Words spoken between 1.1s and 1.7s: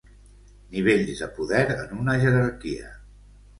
de poder